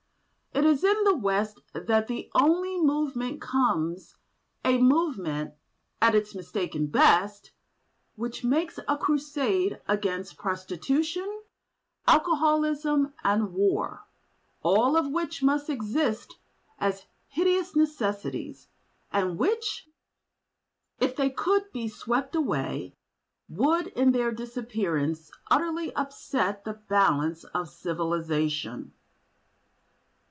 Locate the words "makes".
8.43-8.77